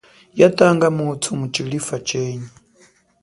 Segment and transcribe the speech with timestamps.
[0.39, 2.47] Ya tanga muthu mutshilifa chenyi.